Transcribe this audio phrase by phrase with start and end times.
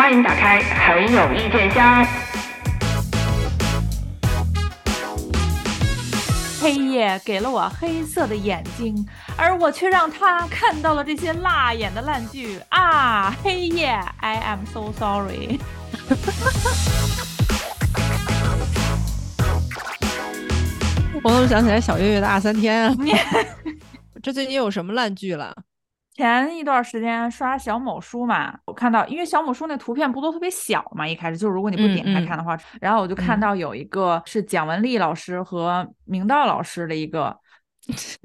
[0.00, 2.06] 欢迎打开很有意见箱。
[6.58, 13.36] 黑夜给了我黑色的眼睛，而我却让他看到了这些辣眼的烂剧啊！
[13.42, 15.60] 黑夜，I am so sorry。
[21.22, 22.96] 我怎么想起来小月月的二三天啊？
[24.22, 25.54] 这最近有什么烂剧了？
[26.20, 37.34] 前一段时间刷小某书嘛，我看到，因为小某书那图片不都特别小嘛，一开始就是如果你不点开看的话，然后我就看到有一个是蒋雯丽老师和明道老师的一个，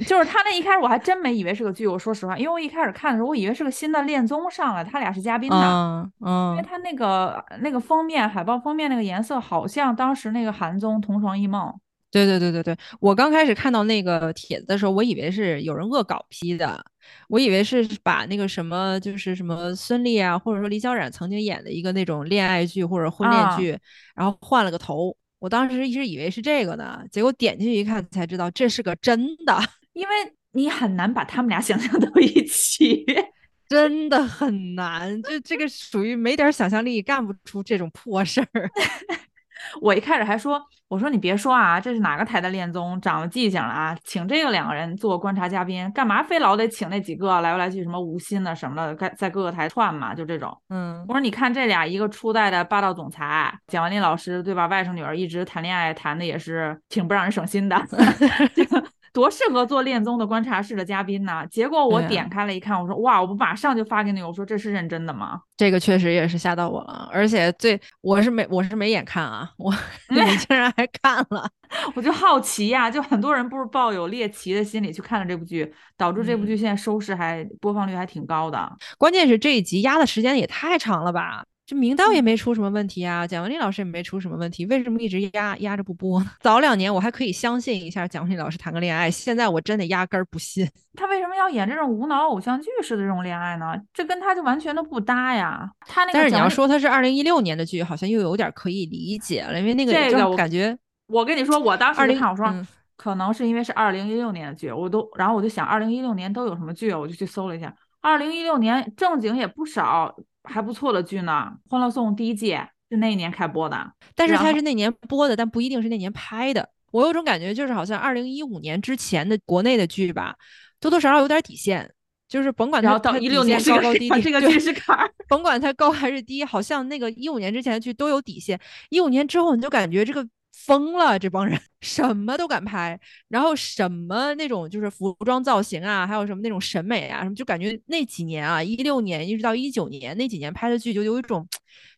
[0.05, 11.69] 就是他那一开始我还真没以为是个剧，我说实话，因为我一开始看的时候我以为是个新的恋综上来，他俩是嘉宾的，嗯，因为他那个那个封面海报封面那个颜色好像当时那个韩综《同床异梦》。
[12.11, 16.81] 对对对对对，我刚开始看到那个帖子的时候，我以为是有人恶搞批的，
[17.27, 23.77] 我以为是把那个什么，就是什么孙俪啊，或者说李小冉曾经演的一个那种恋爱剧或者婚恋剧，
[24.15, 25.15] 然后换了个头。
[25.39, 29.59] 我当时一直以为是这个呢，结果点进去一看才知道这是个真的，
[29.93, 30.15] 因为
[30.53, 33.05] 你很难把他们俩想象到一起，
[33.69, 38.71] 真的很难，就这个属于没点想象力干不出这种破事儿。
[39.81, 50.55] 我一开始还说，我说你别说啊，这是哪个台的恋综，长了记性了啊，请这个两个人做观察嘉宾，干嘛非老得请那几个来来去什么吴昕的什么的，在在各个台串嘛，就这种。
[50.69, 54.67] 嗯，我说你看这俩，一个初代的霸道总裁蒋雯丽老师，对吧？
[54.67, 57.75] 外甥女儿一直谈恋爱，谈的也是挺不让人省心的。
[59.15, 61.47] 多适合做恋综的观察室的嘉宾呢？
[61.49, 65.39] 结果我点开了一看，我说哇，我不马上就发给你，我说这是认真的吗？
[65.55, 69.73] 这个确实也是吓到我了，而且最我是没我是没眼看啊，我
[70.11, 71.49] 你竟然还看了，
[71.95, 78.69] 我就好奇呀，就很多人不是抱有猎奇的心理去看了这部剧，导致这部剧现在收视还播放率还挺高的。
[78.97, 81.45] 关键是这一集压的时间也太长了吧？
[81.65, 86.29] 这明道也没出什么问题啊，蒋雯丽老师也没出什么问题，为什么一直压压着不播呢？
[86.39, 90.69] 早两年我还可以相信一下蒋雯丽老师谈个恋爱，现在我真的压根儿不信。
[90.95, 93.75] 他为什么要演这种无脑偶像剧式的这种恋爱呢？
[93.91, 95.67] 这跟他就完全都不搭呀。
[95.87, 110.15] 他那个但是你要说他是二零一六年的剧，好像又有点可以理解了，因为那个这个感觉，我跟你说，我当时看我说，嗯、可能是因为是二零一六年的剧，我都然后我就想二零一六年都有什么剧，我就去搜了一下，二零一六年正经也不少。
[110.45, 112.57] 还不错的剧呢，《欢乐颂》第一季
[112.89, 116.69] 是那一年开播的，但是它是那年播的，但不一定是那年拍的。
[116.91, 120.35] 我有种感觉，就是好像二零一五年之前的国内的剧吧，
[120.79, 121.91] 多多少少有点底线，
[122.27, 130.25] 就是甭管它到一六年高高低低，这个剧是坎儿，甭管它高还是低，好像那个一五年之前的剧都有底线，一五年之后你就感觉这个。
[130.65, 141.47] 疯了，这帮人什么都敢拍，然后什么那种就是服装造型啊，还有什么那种审美啊，什么就感觉那几年啊，一六年一直到一九年那几年拍的剧，就有一种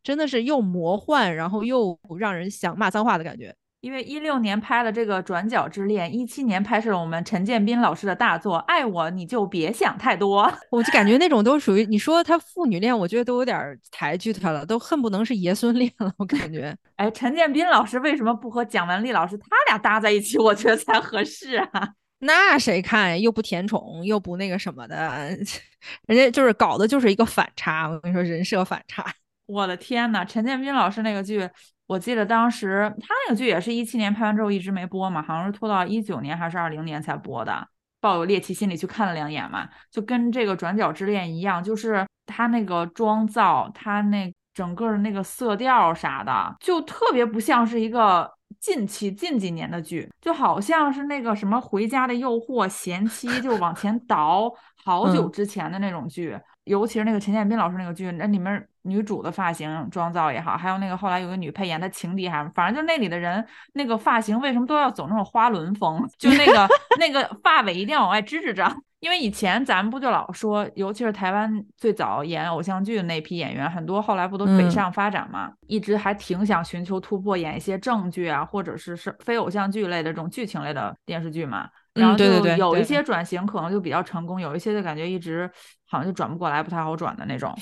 [0.04, 3.56] 真的是又魔幻，然后又让人想骂脏话的感觉。
[3.88, 16.12] 因为一六年拍了这个《转角之恋》，一七年拍摄了我们陈建斌老师的大作《爱我你就别想太多》，我就感觉那种都属于你说他父女恋，我觉得都有点抬举他了，都恨不能是爷孙恋了。
[16.18, 20.38] 我感觉， 哎，陈建斌老师为什么不和蒋雯丽老师他俩搭在一起？
[20.38, 21.70] 我觉得才合适啊。
[22.20, 25.30] 那谁看又不甜宠又不那个什么的，
[26.08, 27.88] 人家就是搞的就是一个反差。
[27.88, 29.06] 我跟你说，人设反差。
[29.48, 31.50] 我的天呐，陈建斌老师那个剧。
[31.88, 37.66] 我记得当时他那个剧也是一七年拍完之后一直没播嘛，好像是拖到一九年还是二零年才播的。
[38.02, 54.52] 抱有猎奇心理去看了两眼嘛，就跟这个《转角之恋》一样，就是他那个妆造，他那整个的那个色调啥的，就特别不像是一个近期近几年的剧，就好像是那个什么《回家的诱惑》贤妻，就是往前倒
[54.84, 56.38] 好久之前的那种剧。
[56.66, 66.04] 尤其是那个陈建斌老师那个剧，那里面女主的发型妆造也好，还有那个后来有个女配演她情敌还，反正就那里的人那个发型为什么都要走那种花轮风？
[66.18, 66.68] 就那个
[67.00, 81.70] 那个发尾一定要往外支支着， 因为以前咱们不就老说，尤其是台湾最早演偶像剧的那批演员，很多后来不都北上发展嘛，一直还挺想寻求突破，演一些正剧啊，或者是是非偶像剧类的这种剧情类的电视剧嘛。
[81.94, 82.26] 然后就
[82.58, 85.50] 有一些转型可能就比较成功，有一些就感觉一直
[85.88, 87.54] 好像就转不过来，不太好转的那种。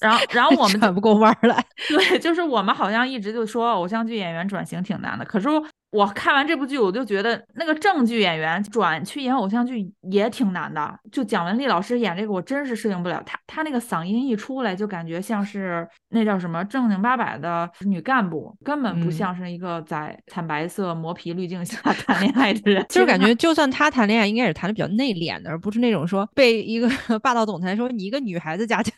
[0.00, 1.64] 然后，然后我们 转不过弯来。
[1.88, 5.48] 对，就是我们好像一直就说偶像剧演员转型挺难的，可是。
[5.90, 10.98] 我看完这部剧，我就觉得那个正剧演员转去演偶像剧也挺难的。
[11.10, 13.20] 就蒋雯丽老师演这个，我真是适应不了。
[13.26, 21.76] 她她那个嗓音一出来，就感觉像是那叫什么正经八百的女干部，根本不像是一个在惨白色磨皮滤镜下
[22.06, 22.84] 谈恋爱的人。
[22.88, 26.88] 就是感觉， 就算她谈恋爱，应该也是谈的比较内敛的，而不是那种说被一个
[27.18, 28.92] 霸道总裁说你一个女孩子家庭。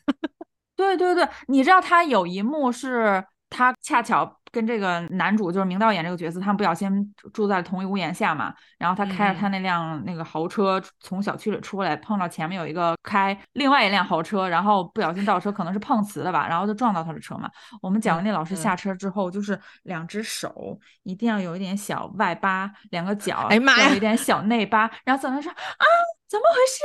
[0.77, 8.55] 对对对，你知道她有一幕是她恰巧跟这个男主就是明道演这个角色，他们不小心住在同一屋檐下嘛。
[8.79, 17.51] 然后他开着他那辆那个豪车从小区里出来，碰到前面有一个开另外一辆豪车，然后不小心倒车，可能是碰瓷的吧，然后就撞到他的车嘛。
[17.81, 25.87] 我们蒋雯丽老师下车之后，就是两只手一定要有一点小外八，两个脚哎妈呀有一点小内八，然后怎么说啊？
[26.29, 26.83] 怎么回事？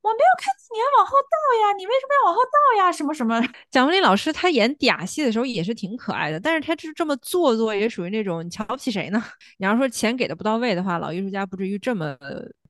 [0.00, 2.92] 我没有看见你要往后倒呀，你为什么要往后倒呀？
[2.92, 3.40] 什么什么？
[3.70, 9.22] 蒋雯丽老师她演嗲戏的时候也是挺可爱的，但是她就是这么做作，也属于那种你瞧不起谁呢？
[9.58, 12.16] 你要说钱给的不到位的话，老艺术家不至于这么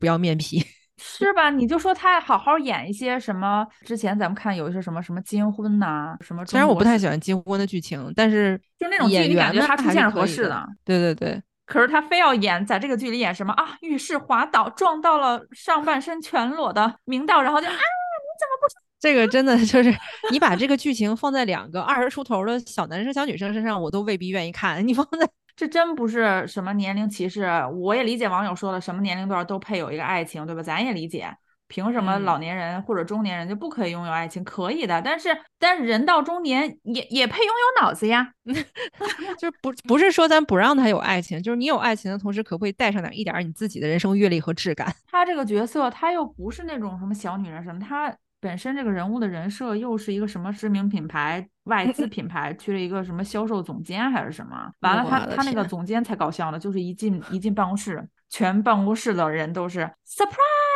[0.01, 0.65] 不要面皮。
[1.01, 1.49] 是吧？
[1.49, 3.65] 你就说他好好演一些什么？
[3.85, 6.45] 之前咱们看有一些什么什么金婚呐、什么。
[6.45, 10.67] 虽然我不太喜欢金婚的剧情，但是就那种剧，演你感觉他出现是合适的。
[10.85, 13.77] 对对对，可是他非要演在这个剧里演什么啊？
[13.83, 19.95] 浴室滑倒撞到了上半身全裸的明道，然后就啊，你怎么不 这个真的就是
[20.33, 24.83] 你把这个剧情放在两个二十出头的小男生小女生身上，我都未必愿意看。
[24.89, 27.47] 你放在这真不是什么年龄歧视，
[27.81, 30.63] 我也理解网友说的什么年龄段都配有一个爱情，对吧？
[30.63, 31.33] 咱也理解，
[31.69, 34.43] 凭什么嗯老年人或者中年人就不可以拥有爱情？
[34.43, 35.29] 可以的，但是
[35.59, 38.33] 但是人到中年也也配拥有脑子呀。
[39.39, 44.93] 就是不不是说咱不让他有爱情，就是你有爱情的同时，可不可以带上点一点儿你自己的人生阅历和质感？
[45.11, 54.71] 他这个角色，他又不是那种什么小女人什么，他本身这个人物的人设又是一个什么知名品牌外资品牌去了一个什么销售总监还是什么？
[54.81, 60.68] 完了他，他那个总监才搞笑呢，就是一进一进办公室，全办公室的人都是 surprise，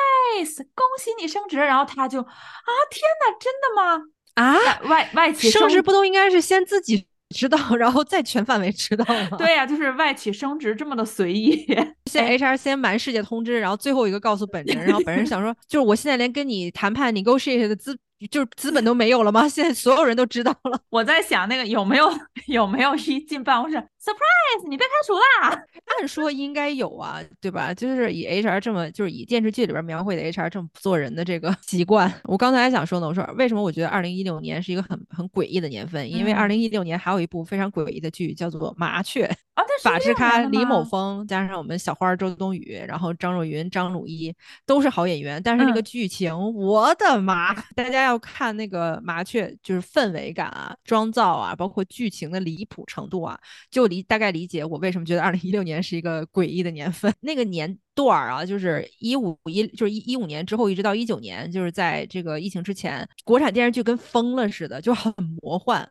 [0.74, 4.02] 恭喜你升职，然后他就啊天哪，真的吗？
[4.34, 4.54] 啊，
[4.88, 9.36] 外外外企升职不都应该是先自己知道，然后再全范围知道吗？
[9.36, 11.66] 对呀、就是外企升职这么的随意。
[12.10, 17.96] 先 HR 先瞒世界通知，然后最后一个告诉本人，然后本人想说，就是我现在连跟你谈判 negotiate 的资
[18.30, 19.48] 就是资本都没有了吗？
[19.48, 20.78] 现在所有人都知道了。
[20.90, 22.10] 我在想那个有没有
[22.46, 25.62] 有没有一进办公室 surprise，你被开除啦？
[25.98, 27.72] 按说应该有啊，对吧？
[27.72, 32.12] 就是以 HR 这么，就是以电视剧里边描绘的 HR 这么不做人的这个 习惯。
[32.24, 36.10] 我刚才还想说呢，我说为什么我觉得二零一六年是一个很很诡异的年份？
[36.10, 44.34] 因为嗯二零一六年还有一部非常诡异的剧叫做《麻雀》，啊，法制咖李某吗峰加上我们小花儿周冬雨，然后张若昀、张鲁一
[44.66, 47.52] 都是好演员，但是那个嗯剧情，我的妈！
[47.76, 53.38] 大家要看那个麻雀，就是氛围感啊、妆造啊，包括剧情的离谱程度啊，
[53.70, 57.12] 就理大概理解我为什么觉得二零一六年是一个诡异的年份。
[57.20, 65.12] 那个年段儿啊，就是一五一，就是一一五年之后一直到一九年，就是在这个疫情之前，国产电视剧跟疯了似的，就很
[65.42, 65.88] 魔幻，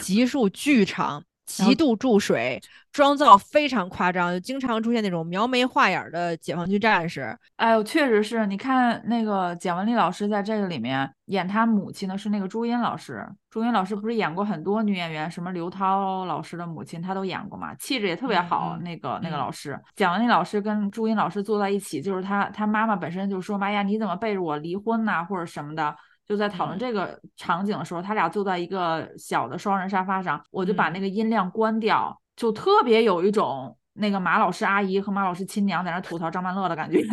[0.00, 1.24] 集数巨长。
[1.46, 2.60] 极度注水，
[2.92, 7.36] 妆造非常夸张，就经常出现那种描眉画眼儿的解放军战士。
[7.56, 18.76] 哎呦，确实是你看那个蒋雯丽老师在这个里面演她母亲的是那个朱茵老师，朱茵老师不是演过很多女演员，什么刘涛老师的母亲她都演过嘛，气质也特别好。
[18.82, 25.94] 那个那个嗯老师，蒋雯丽老师跟朱茵老师坐在一起，就是她她妈妈本身就说妈呀，你怎么背着我离婚呐、或者什么的。
[26.26, 37.00] 就在讨论嗯这个场景的时候，他俩坐在一个小的双人沙发上，我就把嗯那个音量关掉，就特别有一种那个马老师阿姨和马老师亲娘在那吐槽张曼乐的感觉。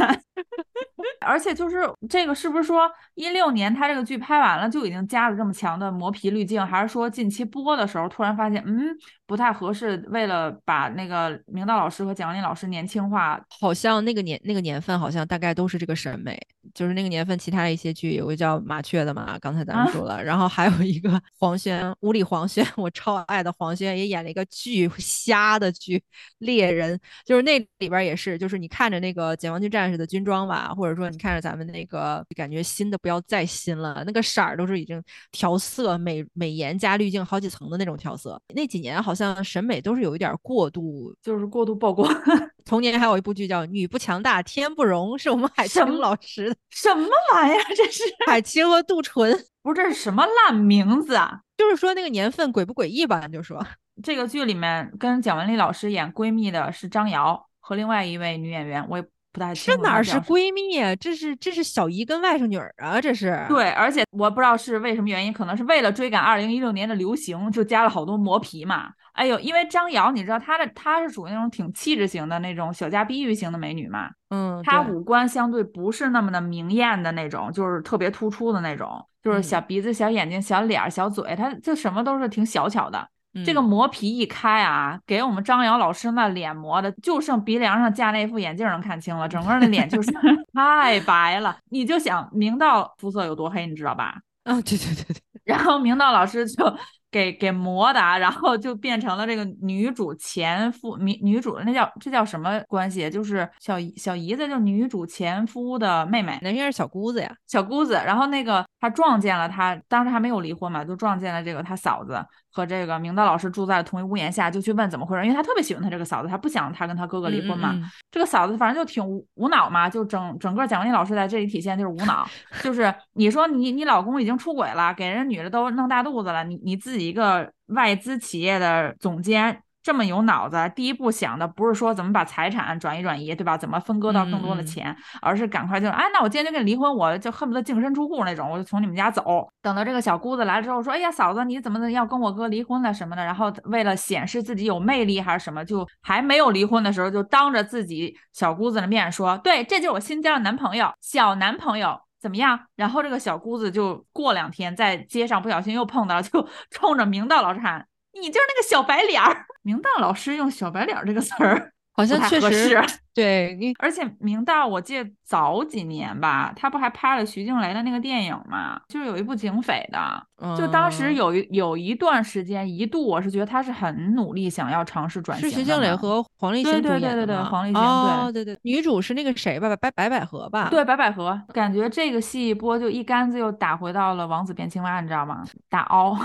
[1.26, 8.90] 而且就是这个，是不是说一六年他这个剧拍完了就已经加了这么强的磨皮滤镜，还是说近期播的时候突然发现，嗯，
[9.26, 16.40] 不太合适，为了把那个明道老师和蒋雯丽老师年轻化，好像那个年那个年份，好像大概都是这个审美。
[16.74, 25.98] 就是那个年份，其他的一些剧有个叫《麻雀》的嘛，刚才咱们啊说了，然后还有一个黄轩，屋里黄轩，我超爱的黄轩也演了一个巨瞎的剧
[26.40, 35.04] 《猎人》，就是那里边也是，就是你看着那个解放军战士的军装吧，或者说你看着咱们那个感觉新的不要再新了，那个色儿都是已经
[35.34, 38.42] 调色美美颜加滤镜好几层的那种调色。
[38.56, 42.10] 那几年好像审美都是有一点过度就是过度曝光。
[42.66, 47.64] 同年还有一部剧叫《女不强大天不容》，是我们海清老师的，什么玩意儿？
[47.76, 51.40] 这是 海清和杜淳， 不是这是什么烂名字啊？
[51.58, 53.26] 就是说那个年份诡不诡异吧？
[53.28, 53.64] 你就说
[54.02, 60.96] 这个剧里面跟蒋雯丽老师演闺蜜的是张瑶和另外一位女演员，我也不太清这哪是闺蜜啊？
[60.96, 63.02] 这是这是小姨跟外甥女儿啊！
[63.02, 68.92] 这是对，而且我不知道是为什么原因，可能是为了追赶二零一六年的流行，就加了好多磨皮嘛。
[69.14, 83.08] 哎呦，因为张瑶，你知道她的她是属于那种挺气质型的那种小家碧玉型的美女嘛，嗯，她五官相对不是那么的明艳的那种，就是特别突出的那种，就是小嗯鼻子、小眼睛、小脸儿、小嘴，她就什么都是挺小巧的。
[83.46, 90.12] 这个嗯磨皮一开啊，给我们张瑶老师那脸磨的，就剩鼻梁上架那副眼镜能看清了，整个那脸就是
[90.54, 91.58] 太白了。
[91.70, 94.20] 你就想明道肤色有多黑，你知道吧？
[94.44, 96.78] 啊，对对对对， 然后明道老师就。
[97.14, 103.08] 给给磨打，然后就变成了这个女主前夫，女女主那叫这叫什么关系？
[103.12, 107.94] 就是小小姨子，就是女主前夫的妹妹，那应该是小姑子呀，小姑子。
[107.94, 112.20] 然后那个她撞见了她，当时还没有离婚嘛，就撞见了这个她嫂子
[112.52, 117.76] 和这个明道老师住在同一屋檐下，就去问怎么回事，因为他特别喜欢他这个嫂子，他不想他跟他哥哥离婚嘛。
[118.14, 122.28] 这个嫂子反正就挺无无脑嘛，就整整个蒋雯丽老师在这里体现就是无脑，
[122.64, 127.04] 就是你说你你老公已经出轨了，给人女的都弄大肚子了，你你自己。
[127.04, 133.58] 一个外资企业的总监这么有脑子，第一步想的不是说怎么把财产转移转移，对吧？
[133.58, 139.46] 怎么分割到更多的钱，而是赶快就哎，那我今天就跟你离婚，我就恨不得净身出户那种，我就从你们家走。
[139.62, 143.26] 等到这个小姑子来了之后，说哎呀，嫂子你怎么要跟我哥离婚了什么的？
[143.26, 152.00] 然后为了显示自己有魅力还是什么，就还没有离婚的时候，就当着自己小姑子的面说，对，这就是我新交的男朋友，小男朋友。
[152.24, 152.58] 怎么样？
[152.78, 157.86] 然后这个小姑子就过两天在街上不小心又碰到了，就冲着明道老师喊
[158.20, 159.46] ：“你就是那个小白脸儿。
[159.64, 161.72] ”明道老师用“小白脸儿”这个词儿。
[161.96, 162.76] 好像确实
[163.14, 175.48] 对， 而且明道我记得早几年吧，他不还拍了徐静蕾的那个电影嘛，就是有一部警匪的，就当时有一有一段时间，一度我是觉得他是很努力想要尝试转型。
[175.48, 179.70] 是徐静蕾和黄立行主演的对对对对，黄立行对对对，女主是那个谁吧？
[179.76, 180.70] 白白百合吧？
[180.72, 181.40] 对，白百合。
[181.54, 185.44] 感觉这个戏一播就一竿子又打回到了王子变青蛙，你知道吗？
[185.70, 186.18] 打凹。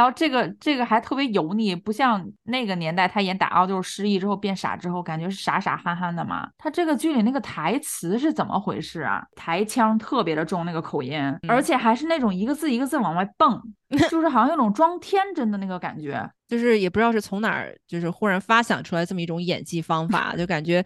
[0.00, 6.48] 然后这个这个还特别油腻，不像那个年代他演打奥就是失忆之后变傻之后，感觉是傻傻憨憨的嘛。
[6.56, 9.22] 他这个剧里那个台词是怎么回事啊？
[9.36, 13.60] 台腔特别的重，那个口音，而且还是那种一个字一个字往外蹦。
[14.08, 20.84] 就是好像有种装天真的那个感觉，就是也不知道是从哪儿，就是忽然发想出来这么一种演技方法，就感觉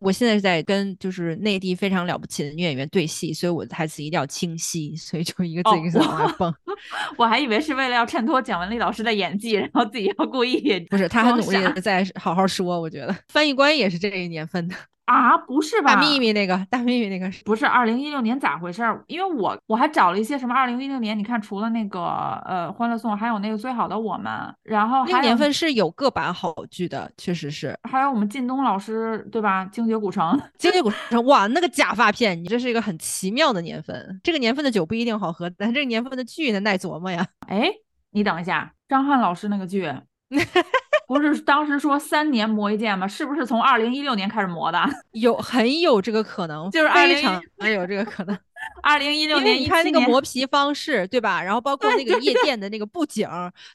[0.00, 6.52] 我现在是在跟就是内地非常了不起的女演员对戏，所以我的台词一定要清晰，所以就一个字一个字往外蹦。
[7.16, 10.58] 我还以为是为了要衬托蒋雯丽老师的演技，然后自己要故意
[10.90, 14.74] 不是，她很努力的在好好说，我觉得翻译官也是这一年份的。
[15.10, 15.96] 啊，不是吧？
[15.96, 18.80] 大秘密那个，大秘密那个是不是二零一六年咋回事？
[19.08, 22.00] 因为我我还找了一些什么二零一六年，你看除了那个
[22.46, 27.76] 呃《欢乐颂》，还有那个《最好的我们》，然后那个年份是有个版好剧的，确实是。
[27.90, 29.64] 还有我们靳东老师对吧？
[29.70, 34.20] 《精绝古城》，《精绝古城》哇，那个假发片，你这是一个很奇妙的年份。
[34.22, 37.26] 这个年份的酒不一定好喝，但这个年份的剧呢耐琢磨呀。
[37.48, 37.68] 哎，
[38.12, 39.92] 你等一下，张翰老师那个剧。
[41.18, 43.06] 不是当时说三年磨一剑吗？
[43.06, 44.78] 是不是从二零一六年开始磨的？
[45.12, 48.38] 有很有这个可能，就是非常很有这个可能。
[48.82, 51.42] 二零一六年，你看那个磨皮方式，对吧？
[51.42, 53.28] 然后包括那个夜店的那个布景，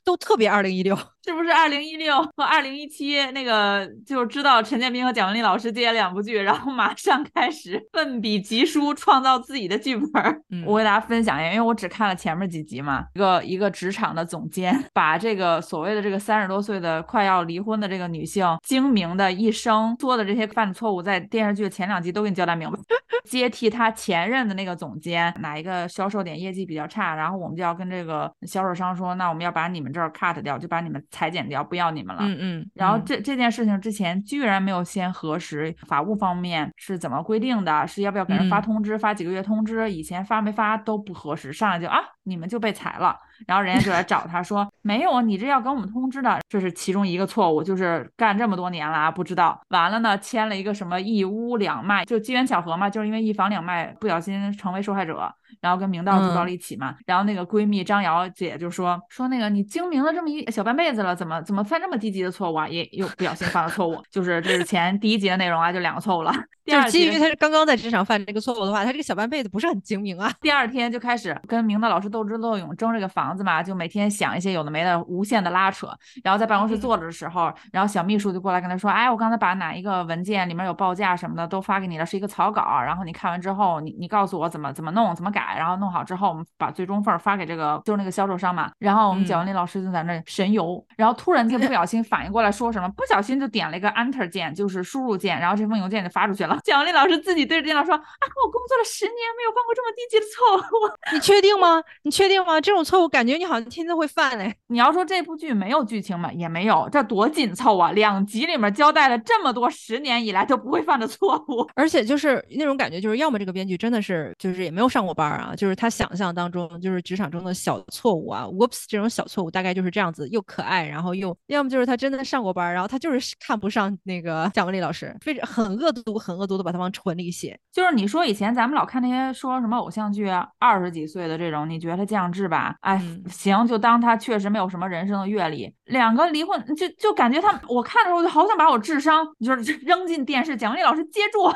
[0.03, 0.95] 都特别二零一六，
[1.25, 1.51] 是不是？
[1.51, 10.43] 二零一六和二零一七那个，就知道陈建斌和蒋雯丽老师接了两部剧，然后马上开始奋笔疾书，创造自己的剧本。
[10.65, 13.05] 我给大家分享一下，因为我只看了前面几集嘛。
[13.15, 22.77] 一个一个职场的总监，把这个所谓的这个三十多岁的快要离婚的这个女性精明的一生做的这些犯的错误，在电视剧的前两集都给你交代明白，
[23.23, 24.75] 接替他前任的那个。
[24.75, 32.21] 总监哪一个销售点业绩比较差，然后我们就要跟这个销售商说，那我们要把你们这儿 cut 掉，就把你们裁减掉，不要你们了。
[32.23, 32.71] 嗯嗯。
[32.73, 43.15] 然后这这件事情之前居然没有先核实法务方面是怎么规定的，是要不要给人发通知，发几个月通知，以前发没发都不核实，上来就啊，你们就被裁了。
[43.47, 49.59] 然后人家就来找他说，没有啊，你这要跟我们通知的，这是其中一个错误，就是干这么多年了啊，不知道。
[49.69, 55.33] 完了呢，签了一个什么一屋两卖，就机缘巧合嘛，就是因为一房两卖不小心成为受害者。
[55.61, 62.67] 然后跟明道住到了一起嘛，然后那个闺蜜张瑶姐就说说那个你精明了这么一小半辈子了，怎么怎么犯这么低级的错误啊？
[62.67, 66.33] 也又不小心犯了错误，就是这是前第一集的内容啊，就两个错误了。
[66.65, 70.31] 就是基于他是刚刚在职场犯这个错误的话，他这个小半辈子不是很精明啊。
[70.41, 75.87] 第二天就开始跟明道老师斗智斗勇争这个房子嘛，就每天想一些有的没的，无限的拉扯。
[76.23, 86.25] 然后在办公室坐着的时候，然后小秘书就过来跟他说，哎，我刚才把哪一个文件里面有报价什么的都发给你了，是一个草稿，然后你看完之后，你你告诉我怎么怎么弄，怎么改，然后弄好之后。
[86.25, 96.54] 我们把最终份发给这个就是那个销售商嘛，然后我们蒋雯丽老师就在那神游，然后突然间不 小心反应过来说什么，不小心就点了一个 Enter 键，就是输入键，然后这封邮件就发出去了。
[96.63, 101.81] 蒋雯丽老师自己对着电脑说：“啊，我工作了十年，没有犯过这么低级的错误。”你确定吗？
[102.03, 102.59] 你确定吗？
[102.59, 104.55] 这种错误感觉你好像天天会犯嘞。
[104.67, 106.31] 你要说这部剧没有剧情吗？
[106.33, 107.91] 也没有，这多紧凑啊！
[107.91, 117.05] 两集里面交代了这么多十年以来都不会犯的错误，而且就是那种感觉，就是要么这个编剧真的是就是也没有上过班啊，就是他想象当中就是。
[117.05, 127.59] 职场中的小错误啊，whoops，这种小错误大概就是这样子，又可爱，然后又要么就是他真的上过班，然后他就是看不上那个蒋雯丽老师，非常很恶毒、很恶恶毒的把它往蠢里写。
[127.71, 132.75] 就是你说以前咱们老看那些说什么偶像剧，二十几岁的这种，你觉得他降智吧？
[132.81, 135.73] 哎，嗯行，就当他确实没有什么人生的阅历。
[135.85, 141.51] 两个离婚，就就感觉他，我看的时候就好想把我智商就是 扔进电视，蒋丽老师接住。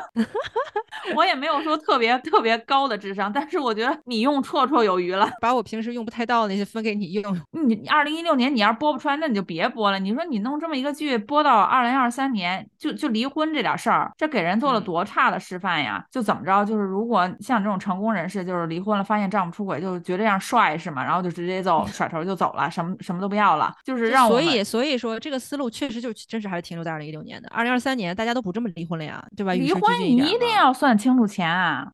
[1.14, 5.28] 我也没有说特别特别高的智商，但是我觉得你用绰绰有余了。
[5.40, 7.40] 把我平时用不太到的那些分给你用。
[7.52, 9.98] 你二零一六年你要是播不出来，那你就别播了。
[9.98, 16.04] 你说你弄这么一个剧播到二零二三年，就就离婚这点事儿，这给人做了嗯多差的示范呀？
[16.10, 16.64] 就怎么着？
[16.64, 21.02] 就是如果像这种成功人士，就是离婚了，发现丈夫出轨，就觉得这样帅是吗？
[21.02, 29.52] 然后就直接走， 甩头就走了，什么什么都不要了，就是让我所以，所以说这个思路确实就真是还是停留在二零一六年的，二零二三年大家都不这么离婚了呀，对吧？
[29.52, 31.86] 离婚你一定要算清楚钱啊，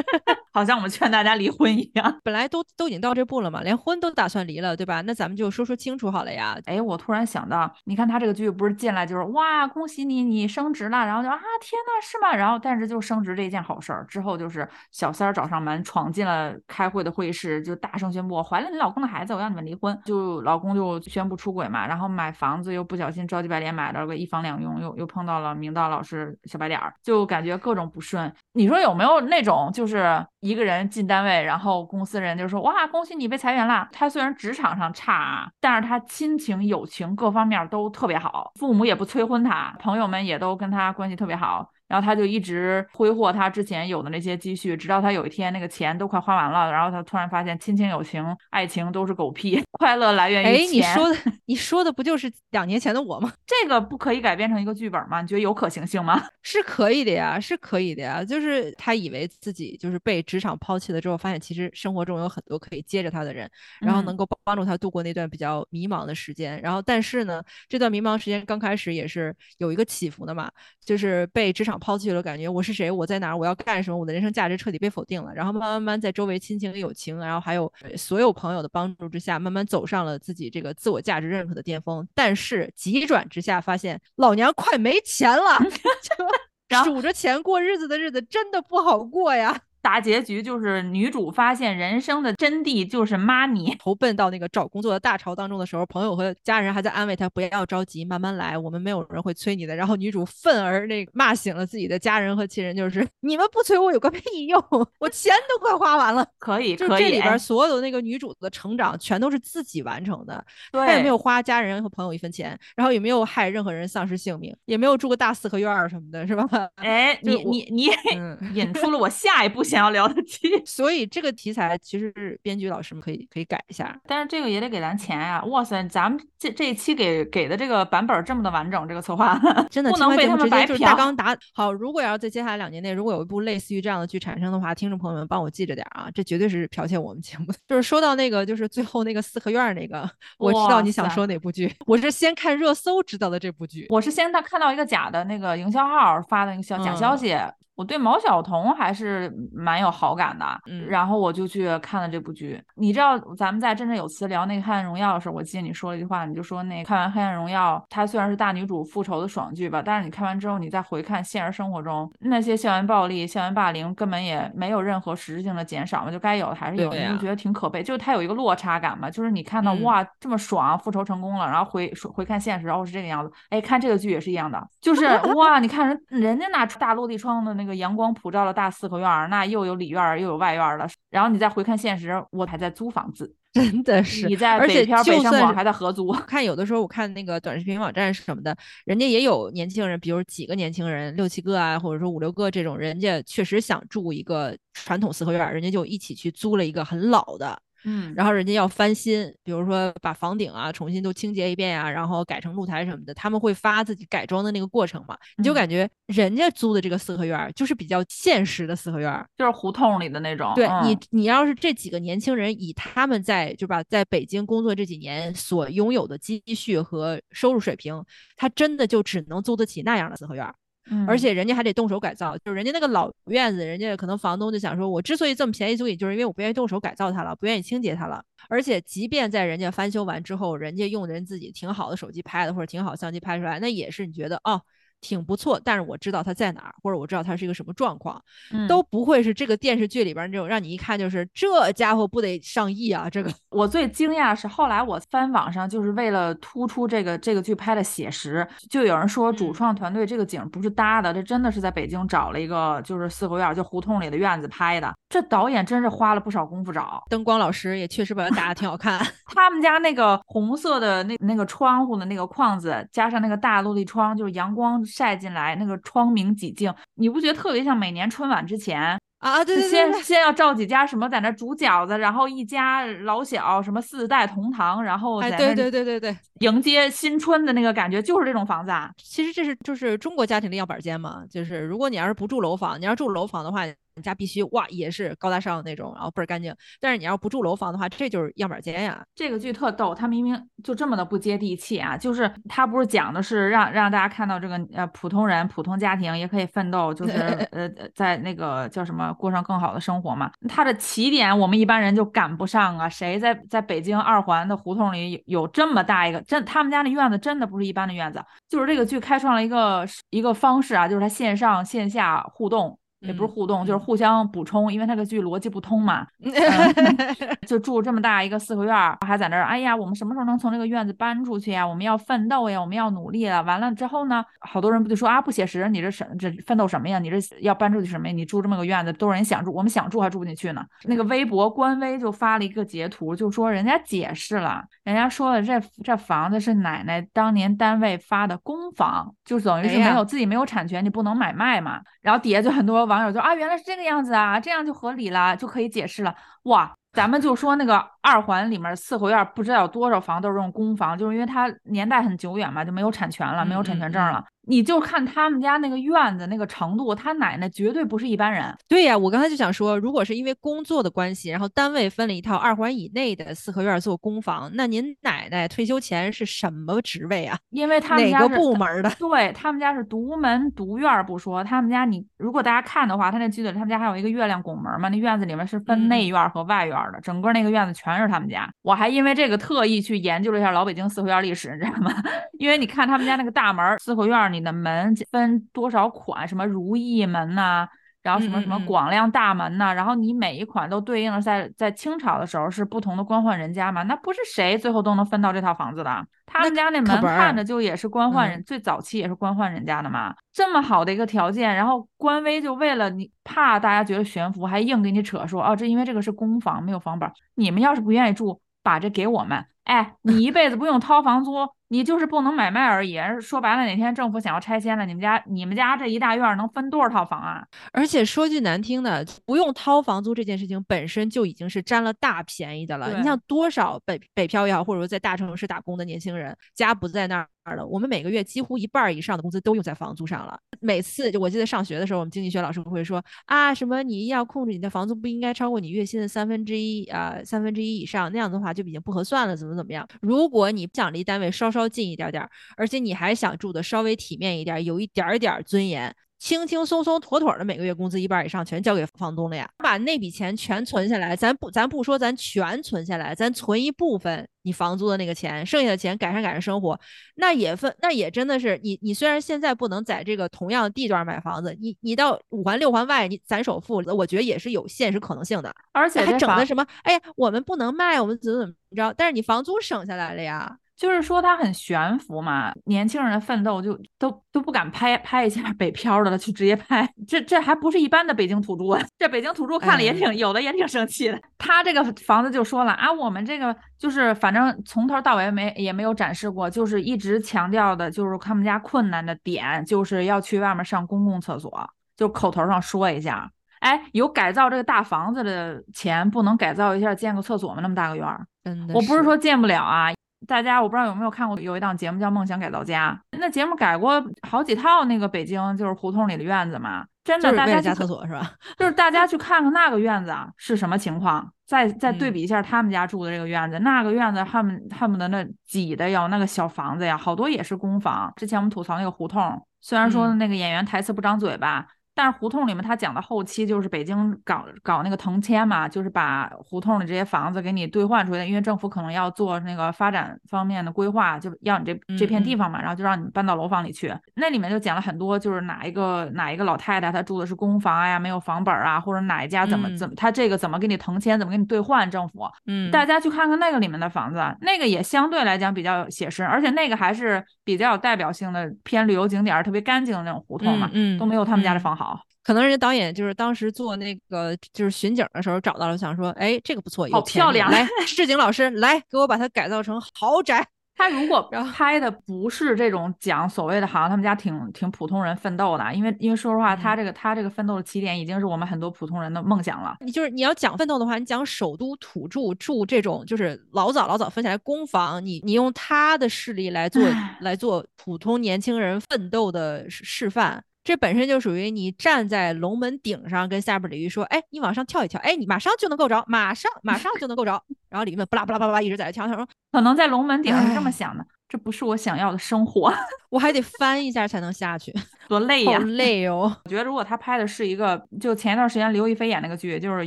[0.52, 2.20] 好像我们劝大家离婚一样。
[2.22, 5.00] 本来都都已经到这步了嘛，连婚都打算离了，对吧？
[5.02, 6.58] 那咱们就说说清楚好了呀。
[6.66, 12.34] 哎，我突然想到，你看他这个剧不是进来就是哇，恭喜你，你升职了，然后就啊，天呐，是吗？
[12.34, 19.98] 然后但是就升职这一件好事儿，之后就是小三儿找上门，闯进了开会的会议室，就大声宣布我怀了你老公的孩子，我要你们离婚。
[20.04, 28.32] 就老公就宣布出轨鬼嘛，然后买房子又不小心着急白脸买了个一房两用，又又碰到了明道老师小白脸儿，就感觉各种不顺。
[28.52, 33.88] 你说有没有那种就是一个人进单位，然后公司人就说哇，恭喜你被裁员了。
[33.90, 41.68] 他虽然职场上差，但是他亲情、友情各方面都特别好，父母也不催婚他，朋友们也都跟他关系特别好。
[41.88, 50.68] 然后他就一直挥霍他之前有的那些积蓄，直到他有一天那个钱都快花完了，然后他突然发现亲情、友情、爱情都是狗屁， 快乐来源哎于，钱。
[50.68, 51.16] 你说的
[51.46, 53.32] 你说的不就是两年前的我吗？
[53.46, 55.22] 这个不可以改编成一个剧本吗？
[55.22, 56.22] 你觉得有可行性吗？
[56.42, 58.22] 是可以的呀，是可以的呀。
[58.22, 66.60] 就是他以为自己就是被职场抛弃了之后，发现其实生活中有很多可以接着他的人，然后嗯能够帮助他度过那段比较迷茫的时间。
[66.60, 70.50] 然后，但是呢，这段迷茫时间刚开始也是有一个起伏的嘛，
[70.84, 75.32] 就是被职场抛弃了，感觉我是谁，我在哪儿，我要干什么，我的人生价值彻底被否定了。
[75.34, 82.06] 然后慢慢慢慢在周围亲情、友情，然后还有呃所有朋友的帮助之下，慢慢走上了自己这个自我价值认可的巅峰。
[82.14, 85.58] 但是急转直下，发现老娘快没钱了，
[86.84, 89.60] 数着钱过日子的日子真的不好过呀。
[89.88, 93.74] 大结局就是女主发现人生的真谛就是 money。
[93.78, 99.74] 投奔到那个找工作的大潮当中的时候，朋友和家人还在安慰她不要着急，慢慢来，我们没有人会催你的。
[99.74, 104.62] 然后女主愤而那个骂醒了自己的家人和亲人，就是你们不催我有个屁用，
[105.00, 106.26] 我钱都快花完了。
[106.38, 116.46] 可以，就可以，哎这里边所有的那个女主的成长，全都是自己完成的，她也，没有花家人和朋友一分钱，然后也没有害任何人丧失性命，也没有住个大四合院什么的，是吧？
[116.76, 118.36] 哎， 你你你嗯。
[118.52, 123.98] 引出了我下一步想要聊的剧， 所以这个题材其实是编剧老师们可以可以改一下。
[124.06, 125.42] 但是这个也得给咱钱呀！
[125.44, 130.94] 哇塞，咱们这这一期给给的这个版本这么的完整，这个策划 真的，不能被他们白嫖直接就是大。
[130.94, 131.72] 纲打好。
[131.72, 137.46] 如果要是在接下来两年内，如果有一部类似于这样的剧产生的话，听众朋友们帮我记着点儿啊，这绝对是剽窃我们节目。
[137.68, 143.86] 就是说到那个，就是最后那个四合院儿那个，我知道你想说哪部剧，我是先看热搜知道的这部剧。
[143.90, 147.36] 我是先到看到一个假的那个营销号发的那个消假消嗯息，
[147.78, 152.60] 我对毛晓彤还是蛮有好感的，嗯然后我就去看了这部剧。
[152.74, 167.80] 你知道咱们在振振有词聊那个《黑暗荣耀》的时候，我记得你说了一句话，你就说那看完《黑暗荣耀》，它虽然是大女主复仇的爽剧吧，但是你看完之后，你再回看现实生活中那些校园暴力、校园霸凌，根本也没有任何实质性的减少嘛，就该有的还是有，对呀你就觉得挺可悲。
[167.80, 173.32] 就是它有一个落差感嘛，就是你看到、嗯哇这么爽，复仇成功了，然后回回看现实，然后是这个样子。
[173.50, 175.04] 哎，看这个剧也是一样的，就是
[175.36, 186.12] 哇，你看人人家那大落地窗的那个阳光普照的大四合院儿，那又有里院儿又有外院儿的，然后你再回看现实，我还在租房子， 真的是你，在而且北漂北就算是上广还在合租。
[186.26, 205.54] 看有的时候我看那个短视频网站什么的，人家也有年轻人，比如几个年轻人，六七个啊，或者说五六个这种，人家确实想住一个传统四合院儿，人家就一起去租了一个很老的，嗯，然后人家要翻新，比如说把房顶啊重新都清洁一遍呀、然后改成露台什么的，他们会发自己改装的那个过程嘛，你就嗯。
[205.54, 210.52] 感觉人家租的这个四合院儿就是比较现实的四合院儿，就是胡同里的那种。
[210.54, 210.84] 对嗯。
[210.84, 218.02] 你，你要是这几个年轻人以他们在就把，在北京工作这几年所拥有的积蓄和收入水平，
[218.36, 220.54] 他真的就只能租得起那样的四合院儿，
[220.90, 222.36] 嗯而且人家还得动手改造。
[222.38, 228.22] 就是人家那个老院子，人家可能房东就想说，我之所以这么便宜租给你，就是因为我不愿意动手改造它了，不愿意清洁它了。
[228.48, 234.60] 而且即便在人家翻修完之后，人家用人自己挺好的手机拍的或者挺好相机拍出来，那也是你觉得哦。
[235.00, 238.20] 挺不错，但是我知道它在哪儿，或者我知道它是一个什么状况，
[238.52, 243.08] 嗯都不会是这个电视剧里边这种让你一看就是这家伙不得上亿啊！
[243.08, 254.92] 这个 我最惊讶的是，后来我翻网上，就是为了突出这个这个剧拍的写实，就有人说主嗯创团队这个景不是搭的，这真的是在北京找了一个就是四合院，就胡同里的院子拍的。
[255.08, 257.02] 这导演真是花了不少功夫找。
[257.08, 258.98] 灯光老师也确实把它打的挺好看。
[259.34, 268.98] 他们家那个红色的那那个窗户的那个框子，加上那个大落地窗，就是阳光晒进来，那个窗明几净，你不觉得特别像每年春晚之前？
[269.18, 278.90] 啊，对对对先对，先要照几家什么在那煮饺子，然后一家老小什么四代同堂，然后哎，在对那对对对对，迎接新春的那个感觉，就是这种房子啊。
[278.96, 286.54] 其实这是就是中国家庭的样板间嘛，就是如果你要是不住楼房，你要住楼房的话，你家必须哇也是高大上的那种，然后倍儿干净。
[286.80, 289.02] 但是你要不住楼房的话，这就是样板间呀。
[289.16, 291.96] 这个剧特逗，他明明就这么的不接地气啊！
[291.96, 297.12] 就是他不是讲的是让让大家看到这个呃普通人、普通家庭也可以奋斗，就是
[297.50, 300.30] 呃呃在那个叫什么过上更好的生活嘛。
[300.48, 302.88] 它的起点我们一般人就赶不上啊！
[302.88, 312.78] 谁在在北京二环的胡同里有有这么大一个真他们家那院子真的不是一般的院子，就是这个剧开创了一个一个方式啊，就是它线上线下互动。
[313.00, 316.06] 也不是嗯互动，就是嗯互相补充，因为那个剧逻辑不通嘛。
[317.46, 321.66] 就住这么大一个四合院儿，还在那儿，哎呀，我们什么时候能从这个院子搬出去呀？
[321.66, 323.42] 我们要奋斗呀，我们要努力了。
[323.44, 326.98] 完了之后呢，好多人不就说啊，不写实，你这什这奋斗什么呀？
[326.98, 328.12] 你这要搬出去什么呀？
[328.12, 330.64] 你住这么个院子，都是人想住，我们想住还住不进去呢。
[330.84, 341.80] 那个微博官微就发了一个截图，就说人家解释了，人家说了这这房子是奶奶当年单位发的公房，就等于是没有自己没有产权，你不能买卖嘛。
[342.08, 346.14] 然后底下就很多网友就啊，原来是这个样子啊，这样就合理了，就可以解释了。
[346.44, 354.24] 哇，咱们就说那个二环里面四合院，不知道有多少房都是这种公房，就是因为它年代很久远嘛，就没有产权了，没有产权证了。
[354.48, 358.44] 你就看他们家那个院子那个程度，他奶奶绝对不是一般人。
[358.66, 367.38] 对呀，我刚才就想说，如果是因为工作的关系，然后单位分了一套二环以内的四合院做公房，那您奶奶退休前是什么职位啊？
[367.50, 368.90] 因为他们哪个部门的？
[368.98, 378.48] 对他们家是独门独院不说，他们家你如果大家看的话，他那剧里他们家还有一个月亮拱门嘛，那院子里面是分嗯内院和外院儿的，整个那个院子全是他们家。
[378.62, 381.92] 我还因为这个特意去研究了一下老北京四合院历史，你知道吗？
[382.38, 387.68] 因为你看他们家那个大门，四合院儿你的门分多少款，什么如意门呐、
[388.02, 396.06] 然后什么什么广亮大门呐、然后你每一款都对应了在在清朝的时候是不同的官宦人家嘛，那不是谁最后都能分到这套房子的。
[396.24, 398.44] 他们家那门看着就也是官宦人，嗯。
[398.44, 411.32] 最早期也是官宦人家的嘛，这么好的一个条件，然后官微就为了你怕大家觉得悬浮，还硬给你扯说哦，这因为这个是公房，没有房本儿，你们要是不愿意住，把这给我们，哎，你一辈子不用掏房租，
[411.68, 412.98] 你就是不能买卖而已。
[413.20, 417.46] 说白了，哪天政府想要拆迁了，你们家你们家这一大院能分多少套房啊？
[417.72, 422.92] 而且说句难听的，不用掏房租这件事情本身就已经是占了大便宜的了。
[422.96, 427.28] 你像多少北北漂也好，或者说在大城市打工的年轻人，家不在那儿
[427.66, 430.38] 我们每个月几乎一半以上的工资都用在房租上了。
[430.60, 439.86] 每次就我记得上学的时候，我们经济学老师会说啊，什么你要控制你的房租不应该超过你月薪的三分之一啊、三分之一以上，那样的话就已经不合算了，怎么怎么样？
[440.00, 445.94] 如果你想离单位稍稍近一点点，而且你还想住的稍微体面一点，有一点点尊严。
[446.18, 456.78] 轻轻松松、妥妥的每个月工资一半以上全交给房东了呀，把那笔钱全存下来，咱不咱不说咱全存下来，咱存一部分你房租的那个钱，剩下的钱改善改善生活，
[457.14, 470.58] 那也分那也真的是你你虽然现在不能在这个同样的地段买房子，你你到五环六环外你攒首付，我觉得也是有现实可能性的，而且还整的什么哎呀我们不能卖，我们怎么怎么着，但是你房租省下来了呀。
[470.78, 481.20] 就是说它很悬浮嘛，年轻人的奋斗就都都不敢拍拍一下北漂的了，就直接拍， 这这还不是一般的北京土著，这北京土著看了也挺、哎有的也挺生气的。
[481.36, 493.28] 他这个房子就说了啊，我们这个就是反正从头到尾没也没有展示过，就是一直强调的就是他们家困难的点就是要去外面上公共厕所，就口头上说一下。
[493.58, 497.58] 哎，有改造这个大房子的钱，不能改造一下建个厕所吗？
[497.60, 499.92] 那么大个院儿，真的我不是说建不了啊，
[500.26, 508.32] 大家我不知道有没有看过有一档节目叫《梦想改造家》，那节目改过好几套那个北京就是胡同里的院子嘛，真的大家加厕所是吧？
[508.58, 518.12] 就是大家 去看看那个院子啊是什么情况，再再对嗯比一下他们家住的这个院子，那个院子恨不恨不得那挤的呀，那个小房子呀，好多也是公房。
[518.16, 521.66] 之前我们吐槽那个胡同，虽然说嗯那个演员台词不张嘴吧。
[521.98, 533.92] 但是胡同里面他讲的后期就是北京搞搞那个腾迁嘛，就是把胡同里这些房子给你兑换出来，因为政府可能要做那个发展方面的规划，就要你这这片地方嘛，然后就让你搬到楼房里去。
[534.14, 542.20] 那里面就讲了很多，就是哪一个哪一个老太太她住的是公房呀，没有房本啊，或者哪一家怎么怎么，他这个怎么给你腾迁，怎么给你兑换，政府。
[542.46, 551.87] 嗯，大家去看看那个里面的房子，那个也相对来讲比较写实，而且那个还是比较有代表性的偏旅游景点，特别干净的那种胡同嘛，嗯，都没有他们家的房好。
[552.28, 560.46] 可能人家导演就是当时做那个就是巡警的时候找到了，想说，哎，这个不错，好漂亮，来， 市井老师来给我把它改造成豪宅。
[560.76, 561.22] 他如果
[561.54, 569.78] 拍的不是这种讲所谓的，好像他们家挺挺普通人奋斗的，因为因为说实话，他这个他这个奋斗的起点已经是我们很多普通人的梦想了。
[569.80, 576.82] 你就是你要讲奋斗的话，你讲首都土著住这种就是老早老早分起来公房，你你用他的势力来做
[577.22, 580.44] 来做普通年轻人奋斗的示范。
[580.68, 589.06] 这本身就属于你站在龙门顶上跟下边鲤鱼说：“哎，你往上跳一跳，哎，你马上就能够着，马上马上就能够着。”然后鲤鱼们不拉不拉巴拉一直在那跳。
[589.06, 592.72] 他说：“可能在龙门顶上是这么想的。”这不是我想要的生活，
[593.10, 594.72] 我还得翻一下才能下去，
[595.08, 595.58] 多累呀！
[595.58, 596.34] 好 累哦。
[596.44, 599.86] 我觉得如果他拍的是一个，就前一段时间刘亦菲演那个剧，就是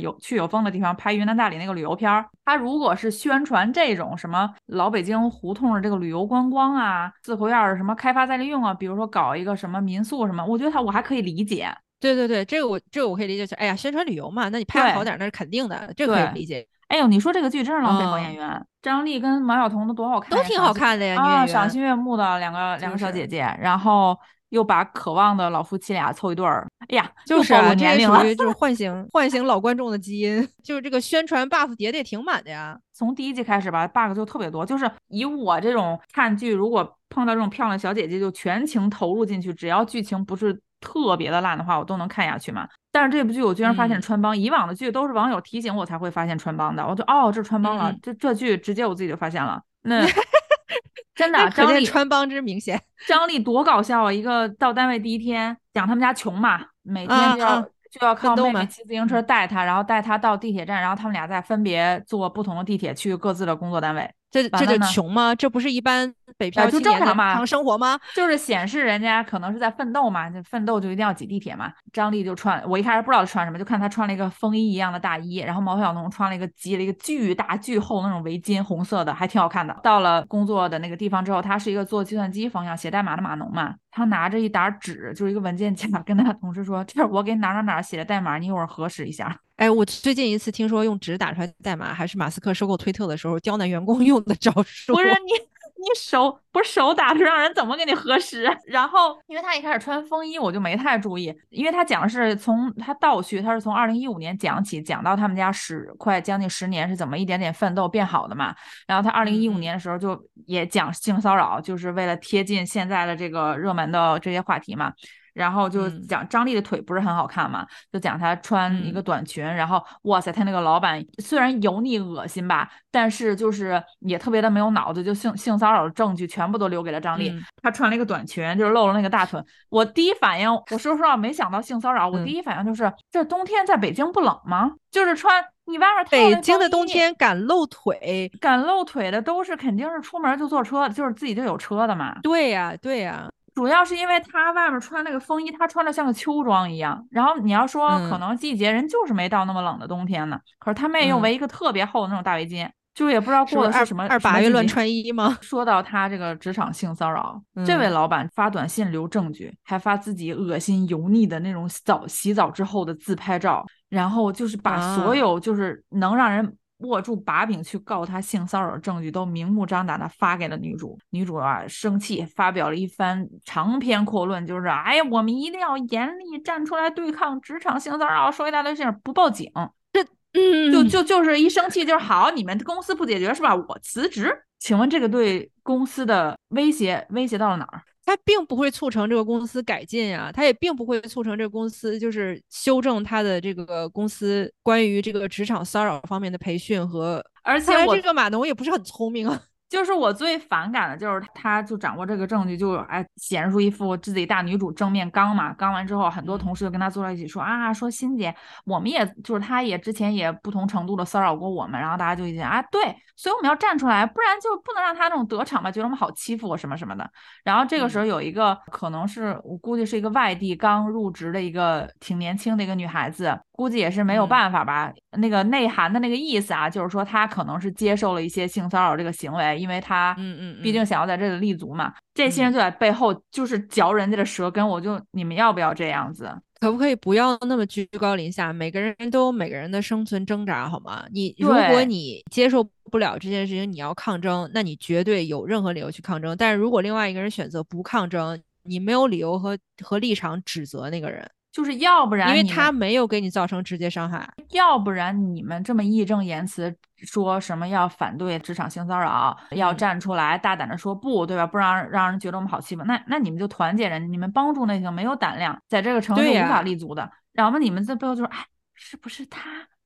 [0.00, 11.68] 有去有风的地方拍云南大理那个旅游片儿，他如果是宣传这种什么老北京胡同的这个旅游观光啊，四合院什么开发再利用啊，比如说搞一个什么民宿什么，我觉得他我还可以理解。
[11.98, 13.54] 对对对，这个我这个我可以理解。
[13.56, 16.66] 哎呀，宣传旅游嘛，那你拍好点那是肯定的，这个可以理解。
[16.92, 24.14] 哎呦，你说这个剧真是浪费好演员，张丽跟马晓彤都多好看，都挺好看的呀，啊，赏心悦目的两个两个小姐姐，然后
[24.50, 32.78] 又把渴望的老夫妻俩凑一对儿，哎呀，就是啊，这属于就是 唤醒唤醒老观众的基因，就是这个宣传 buff 叠的也挺满的呀。
[32.92, 42.68] 从第一季开始吧，bug 就特别多，就是以我这种看剧，如果碰到这种漂亮小姐姐，就全情投入进去，只要剧情不是特别的烂的话，我都能看下去嘛。
[42.90, 49.62] 但是这部剧我居然发现穿帮，以往的剧都是网友提醒我才会发现穿帮的，我就哦，这穿帮了，这这剧直接我自己就发现了。
[49.82, 50.04] 那
[51.14, 52.80] 真的，张丽穿帮之明显。
[53.08, 54.12] 张力多搞笑啊！
[54.12, 64.10] 一个到单位第一天，讲他们家穷嘛，每天就要就要靠妹妹骑自行车带他，然后带他到地铁站，然后他们俩再分别坐不同的地铁去各自的工作单位。
[64.32, 65.34] 这这就穷吗？
[65.34, 67.44] 这不是一般北漂就正常嘛？
[67.44, 68.00] 生活吗？
[68.14, 71.70] 就是显示人家可能是在奋斗嘛，就奋斗就一定要挤地铁嘛。
[71.92, 79.78] 张丽就穿，我一开始不知道她穿什么，就看她穿了一个风衣一样的大衣，然后毛晓彤穿了一个系了一个巨大巨厚那种围巾，红色的，还挺好看的。
[79.82, 94.94] 到了工作的那个地方之后，他是一个做计算机方向写代码的码农嘛，他拿着一沓纸，就是一个文件夹，跟他同事说：“这是我给哪哪哪写的代码，你一会儿核实一下。”哎，我最近一次听说用纸打出来代码，还是马斯克收购推特的时候刁难员工用的招数。
[94.94, 95.32] 不是你，
[95.82, 98.48] 你手不是手打出，让人怎么给你核实？
[98.66, 108.54] 然后，因为他一开始穿风衣，我就没太注意，因为他讲的是从他倒叙，他是从二零一五年讲起，讲到他们家十快将近十年是怎么一点点奋斗变好的嘛。
[108.86, 110.16] 然后他二零一五年的时候就
[110.46, 114.92] 也讲性骚扰，就是为了贴近现在的这个热门的这些话题嘛。
[115.32, 127.32] 然后就讲张丽的腿不是很好看嘛，就讲她穿一个短裙，然后哇塞，她那个老板虽然油腻恶心吧，但是就是也特别的没有脑子，就性性骚扰的证据全部都留给了张丽。
[127.62, 129.42] 她穿了一个短裙，就是露了那个大腿。
[129.68, 134.72] 我第一反应，我说实话没想到性骚扰，我第一反应就是这冬天在北京不冷吗？
[134.90, 142.18] 就是穿你外面北京的冬天敢露腿，敢露腿的都是肯定是出门就坐车，就是自己就有车的嘛。
[142.22, 143.30] 对呀，对呀。
[143.54, 147.06] 主要是因为他外面穿那个风衣，他穿的像个秋装一样。
[147.10, 155.36] 然后你要说可能季节人就是没到那么冷的冬天呢，可是他妹又围一个特别厚的那种大围巾，就也不知道过的是什么二八月乱穿衣吗？
[155.40, 166.56] 说到他这个职场性骚扰，这位老板发短信留证据，还发自己恶心油腻的那种澡洗澡之后的自拍照，然后就是把所有就是能让人。
[166.82, 179.50] 握住把柄去告他性骚扰证据都明目张胆的发给了女主，女主啊生气，发表了一番长篇阔论，就是哎呀，我们一定要严厉站出来对抗职场性骚扰，说一大堆事儿，不报警，
[179.92, 180.02] 这
[180.34, 183.54] 嗯，就就就是一生气就是好，你们公司不解决是吧？
[183.54, 187.82] 我辞职，请问这个对公司的威胁威胁到了哪儿？
[188.04, 197.24] 它并不会促成这个公司改进呀，它也并不会促成这个公司就是修正它的这个公司关于这个职场骚扰方面的培训和。
[197.42, 199.40] 而且这个码农也不是很聪明啊。
[199.72, 208.34] 就是我最反感的就是他就掌握这个证据，就哎显示出一副自己大女主正面刚嘛，刚完之后，很多同事就跟他坐在一起说啊，说欣姐，
[208.66, 217.08] 我们也就是他也之前也不同程度的骚扰过我们，然后大家就一讲啊，对，所以我们要站出来，不然就不能让他那种得逞嘛，觉得我们好欺负什么什么的。
[217.44, 229.56] 然后这个时候有一个可能是我估计是一个外地刚入职的一个挺年轻的一个女孩子，估计也是没有办法吧，那个内涵的那个意思啊，就是说她可能是接受了一些性骚扰这个行为。
[229.56, 234.66] 因为她，嗯嗯，毕竟想要在这里立足嘛，这些人就在背后就是嚼人家的舌根。
[234.66, 236.28] 我就你们要不要这样子？
[236.62, 238.52] 可不可以不要那么居高临下？
[238.52, 241.04] 每个人都有每个人的生存挣扎，好吗？
[241.10, 246.36] 你如果你接受不了这件事情，你要抗争，那你绝对有任何理由去抗争。
[246.36, 251.28] 但是如果另外一个人选择不抗争，你没有理由和和立场指责那个人。
[251.52, 254.20] 就是要不然，因为他没有给你造成直接伤害；
[254.52, 261.46] 要不然你们这么义正言辞说什么要反对职场性骚扰，要站出来大胆的说不，对吧？
[261.46, 268.38] 不让让人觉得我们好欺负，那那你们就团结人，你们帮助那些没有胆量在这个城市无法立足的，然后你们在背后就说，哎，
[268.74, 269.40] 是不是他？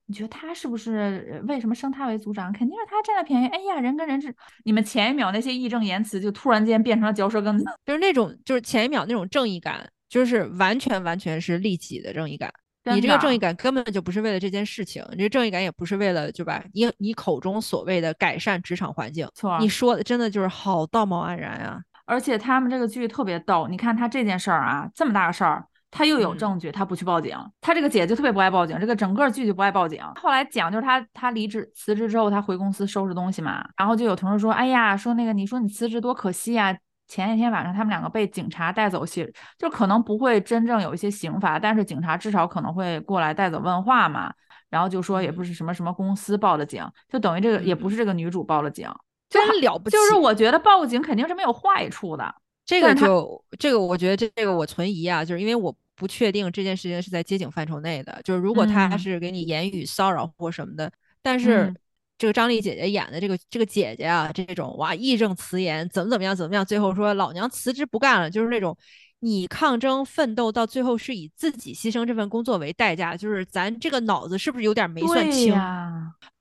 [0.09, 2.53] 你觉得他是不是为什么升他为组长？
[2.53, 3.47] 肯定是他占了便宜。
[3.49, 9.85] 哎呀，人跟人是，你们前一秒那些义正言辞，就突然间变成了嚼舌根子，就是那种就是前一秒那种正义感。
[10.09, 12.53] 就是完全完全是利己的正义感，
[12.95, 16.63] 你这个正义感根本就不是为了这件事情，你这正义感也不是为了，对吧？
[16.73, 21.81] 你你口中所谓的改善职场环境，错，你说的真的就是好道貌岸然啊！
[22.05, 30.01] 而且他们这个剧特别逗，你看他这件事儿啊，这么大个事儿，他又有证据，他不去报警，他这个姐就特别不爱报警，这个整个剧就不爱报警。
[30.15, 36.77] 后来讲就是他他离职辞职之后，他回公司收拾东西嘛，然后就有同事说，哎呀，说那个你说你辞职多可惜啊。
[37.09, 44.33] 前一天晚上，他们两个被警察带走，去就可能不会真正有一些刑罚，但是警察至少可能会过来带走问话嘛。
[44.69, 48.91] 然后就说也不是什么什么公司报的警，就等于这个也不是这个女主报了警，
[49.31, 49.97] 真了不起。
[49.97, 52.35] 就是我觉得报警肯定是没有坏处的。
[52.65, 58.21] 这个就这个，我觉得这这个我存疑啊，就是因为我不确定这件事情是在接警范畴内的。
[58.25, 60.91] 就是如果他是给你言语骚扰或什么的，
[61.23, 61.73] 但是。
[62.19, 68.77] 这个张丽姐姐演的这个这个姐姐啊，这种哇义正辞严，怎么怎么样怎么样，最后说老娘辞职不干了，就是那种
[69.21, 75.55] 你抗争奋斗到最后是以自己牺牲这份工作为代价，就是咱这个脑子是不是有点没算清？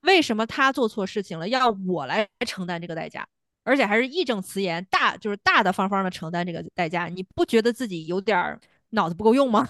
[0.02, 3.28] 为什么他做错事情了要我来承担这个代价，
[3.64, 7.08] 而且还是义正辞严，大就是大大方方的承担这个代价？
[7.08, 8.58] 你不觉得自己有点
[8.92, 9.68] 脑子不够用吗？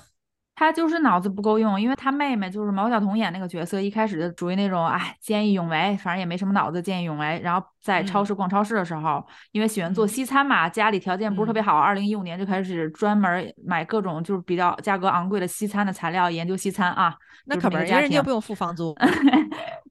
[0.56, 7.40] 他就是脑子不够用，因为他妹妹就是毛晓彤演那个角色，一开始就属于那种哎见义勇为，反正也没什么脑子，见义勇为。
[7.44, 17.14] 然后在超市逛超市的时候，因为喜欢做西餐嘛，家里条件不是特别好，二零一五年就开始专门买各种就是比较价格昂贵的西餐的材料，研究西餐啊。
[17.48, 18.96] 那可不是，人家不用付房租。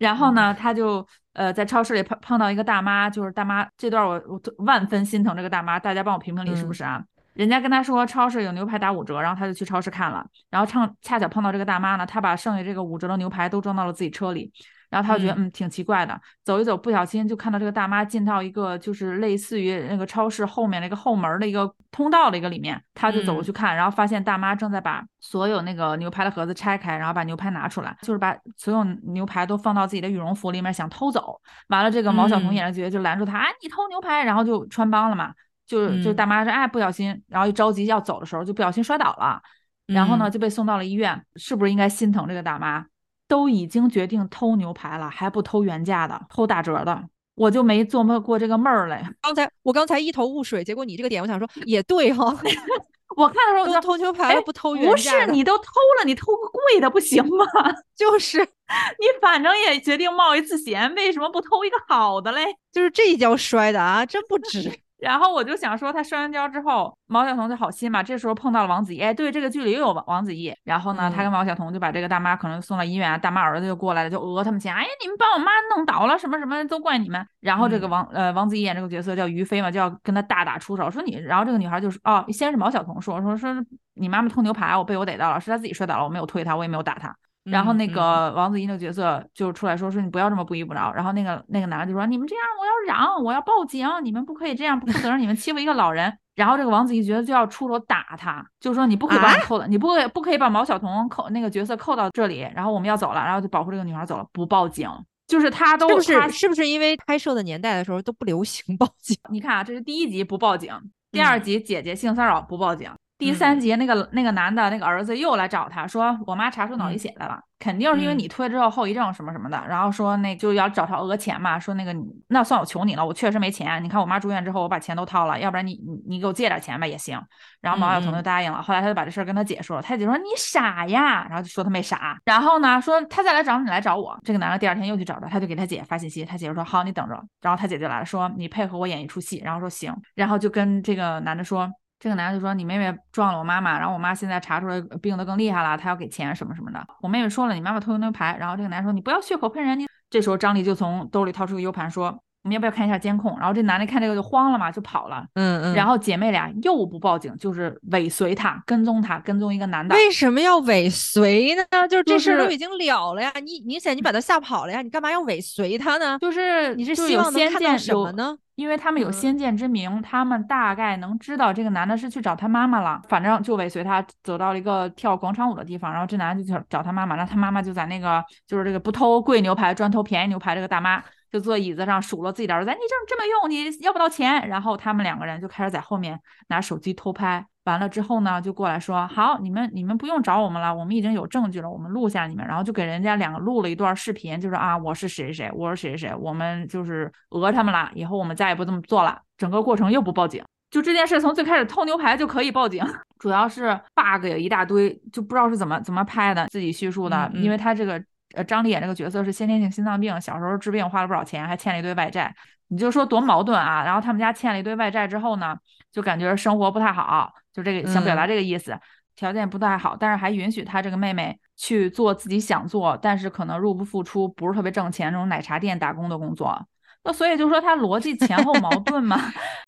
[0.01, 7.01] 然后呢，他就呃在超市里碰碰到一个大妈，就是大妈这段我我万分心疼这个大妈，大家帮我评评理是不是啊？
[7.35, 14.53] 人家跟他说超市有牛排打五折，然后他就去超市看了，然后唱恰巧碰到这个大妈呢，他把剩下这个五折的牛排都装到了自己车里，
[14.89, 15.51] 然后他就觉得嗯。
[15.51, 35.33] 挺奇怪的，走一走不小心就看到这个大妈进到一个就是类似于那个超市后面那个后门的一个通道的一个里面，他就走过去看，然后发现大妈正在把所有那个牛排的盒子拆开，然后把牛排拿出来，就是把所有牛排都放到自己的羽绒服里面想偷走，完了这个毛晓彤演的角色就拦住他，啊你偷牛排，然后就穿帮了嘛。
[35.67, 39.41] 就就大妈说，哎，不小心，然后一着急要走的时候，就不小心摔倒了，
[39.87, 41.25] 然后呢就被送到了医院。
[41.37, 42.87] 是不是应该心疼这个大妈？
[43.27, 47.03] 都已经决定偷牛排了，还不偷原价的，偷打折的，
[47.35, 49.03] 我就没琢磨过这个闷儿嘞。
[49.23, 52.25] 刚才我刚才一头雾水，结果你这个点，我想说也对哈。
[53.17, 55.65] 我看的时候，都偷牛排了，不偷原价不是你都偷
[56.01, 57.47] 了，你偷个贵的不行吗？
[57.97, 62.45] 就是你反正也决定冒一次险，为什么不偷一个好的嘞？
[62.73, 64.71] 就是这一跤摔的啊，真不值。
[65.05, 68.03] 然后我就想说，他摔完跤之后，毛晓彤就好心嘛。
[68.03, 70.55] 这时候碰到了王子异，哎，对，这个剧里又有王王子异。
[70.65, 74.75] 然后呢，他跟毛晓彤就把这个大妈可能送到医院，大妈儿子就过来了，就讹他们钱。
[74.75, 77.25] 哎呀，你们把我妈弄倒了，什么什么都怪你们。
[77.41, 81.17] 然后这个王呃王子异演这个角色叫于飞嘛，就要跟他大打出手，说你。
[81.17, 83.55] 然后这个女孩就说，哦，先是毛晓彤说说说
[83.95, 87.15] 你妈妈偷牛排，我被我逮到了，是她自己摔倒了，我没有推她，我也没有打她。
[87.45, 90.93] 然后那个王子异那个角色就出来说说你不要这么不依不饶。
[90.93, 96.13] 然后那个那个男的就说你们这样我要嚷我要报警，你们不可以这样不负责任，你们欺负一个老人。
[96.35, 102.41] 然后这个王子异角色就要出手打他，就说你不可以把我扣了，你不不可以把毛晓彤扣那个角色扣到这里。
[102.55, 104.89] 然后我们要走了，然后就保护这个女孩走了，不报警。
[105.27, 109.17] 就是他都是不是是不是因为拍摄的年代的时候都不流行报警？
[109.31, 110.71] 你看啊，这是第一集不报警，
[111.13, 112.91] 第二集姐姐性骚扰不报警。
[113.17, 116.99] 第三节那个那个男的那个儿子又来找他说，我妈查出脑溢嗯。
[116.99, 118.19] 血来了，肯定是因为嗯。
[118.19, 127.21] 你推之后后遗症什么什么的，然后说那就要找他讹钱嘛，说那个你那算我求你了，我确实没钱，你看我妈住院之后我把钱都掏了，要不然你你你给我借点钱吧也行。
[127.61, 141.71] 然后毛晓彤就答应了，后来他就把这事儿跟他姐说了，他姐说你傻呀，然后就说他没傻，然后呢说他再来找你来找我，这个男的第二天又去找他，他就给他姐发信息，他姐说好你等着，然后他姐就来了说你配合我演一出戏，然后说行，然后就跟这个男的说。
[142.05, 146.87] 这个男的就说：“你妹妹撞了我妈妈，然后我妈现在查出来病得更厉害了，她要给钱什么什么的。
[147.01, 148.37] 我妹妹说了，你妈妈偷牛排。
[148.39, 149.79] 然后这个男的说：你不要血口喷人。
[149.79, 153.35] 你这时候张丽就从兜里掏出个 U 盘说：我们要不要看一下监控？
[153.39, 155.27] 然后这男的看这个就慌了嘛，就跑了。
[155.33, 159.95] 嗯嗯，然后姐妹俩又不报警，就是尾随他，跟踪他，跟踪一个男的。
[159.95, 161.89] 为什么要尾随呢？
[161.89, 166.19] 就是这事儿都已经了了呀，你明显你把他吓跑了呀，你干嘛要尾随他呢？
[166.21, 168.37] 就是你是希望能看到先见什么呢？
[168.57, 181.03] 因为他们有嗯先见之明，他们大概能知道这个男的是去找他妈妈了，反正就尾随他走到了一个跳广场舞的地方，然后这男的就去找他妈妈，然后他妈妈就在那个就是这个不偷贵牛排专偷便宜牛排这个大妈
[181.35, 186.17] 就坐椅子上数落自己的儿子，你这这么用，你要不到钱，然后他们两个人就开始在后面
[186.47, 187.45] 拿手机偷拍。
[187.65, 199.21] 完了之后呢，就过来说好，你们你们不用找我们了，我们已经有证据了，我们录下你们，然后就给人家两个录了一段视频，就是啊，我是谁谁谁，我是谁谁谁，我们就是讹他们了，以后我们再也不这么做了。
[199.37, 202.85] 整个过程又不报警，就这件事从最开始偷牛排就可以报警，
[203.19, 208.01] 主要是 bug 有一大堆，就不知道是怎么怎么拍的，自己叙述的，嗯嗯因为他这个
[208.35, 212.35] 呃张丽演这个角色是先天性心脏病，小时候治病花了不少钱，还欠了一堆外债。
[212.69, 213.85] 你就说多矛盾啊！
[213.85, 215.57] 然后他们家欠了一堆外债之后呢，
[215.93, 218.77] 就感觉生活不太好，就这个想表达嗯这个意思，
[219.15, 226.67] 条件不太好，但是还允许他这个妹妹去做自己想做，但是可能入不敷出，不是特别挣钱这种奶茶店打工的工作。
[227.05, 229.21] 那所以就说他逻辑前后矛 盾嘛。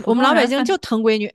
[0.05, 1.27] 我们老百姓就疼闺女，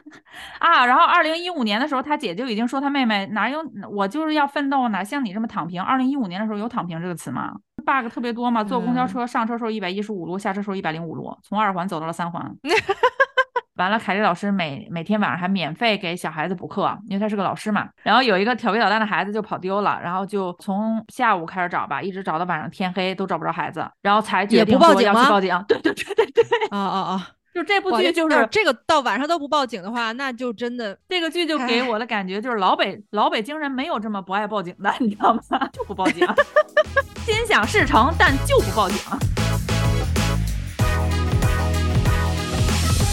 [0.58, 5.82] 啊，然后二零一五年的时候，他姐就已经说他妹妹哪有我就是要奋斗，哪像你这么躺平。
[5.82, 7.52] 二零一五年的时候有躺平这个词吗
[7.84, 12.42] ？bug 特别多嘛，坐公交嗯车上车时候一百一十五路，下车时候一百零五路，从二环走到了三环。
[13.76, 17.88] 完了，凯丽老师每每天晚上还免费给小孩子补课，因为他是个老师嘛。
[18.02, 25.64] 然后有一个调皮捣蛋的孩子就跑丢了，然后就从下午开始找吧，一直找到晚上天黑都找不着孩子，然后才决也不定说报警吗要去报警。
[25.68, 27.28] 对对对对对，啊啊啊！
[27.54, 35.40] 就这部剧就是这个到晚上都不报警的话，那就真的这个剧就给我的感觉就是老北老北京人没有这么不爱报警的，你知道吗？
[35.72, 36.26] 就不报警，
[37.24, 39.41] 心想事成，但就不报警。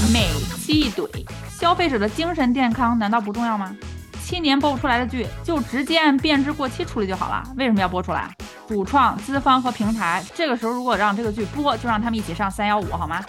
[0.07, 0.27] 美
[0.57, 1.07] 气怼，
[1.49, 3.75] 消费者的精神健康难道不重要吗？
[4.23, 7.43] 七年播不出来的剧，就直接按变质过期处理就好了。
[7.57, 8.33] 为什么要播出来？
[8.67, 13.23] 主创、资方和平台，这个时候如果让这个剧播，就让他们一起上三幺五好吗？